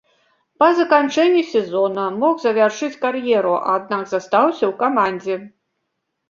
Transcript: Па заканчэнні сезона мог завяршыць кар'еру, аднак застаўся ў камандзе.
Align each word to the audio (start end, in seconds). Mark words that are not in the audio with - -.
Па 0.61 0.67
заканчэнні 0.77 1.43
сезона 1.53 2.05
мог 2.23 2.39
завяршыць 2.45 2.97
кар'еру, 3.05 3.53
аднак 3.75 4.03
застаўся 4.15 4.63
ў 4.71 4.73
камандзе. 4.81 5.37